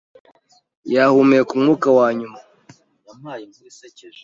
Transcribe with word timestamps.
Yahumeka 0.93 1.51
umwuka 1.57 1.87
wa 1.97 2.07
nyuma. 2.19 2.37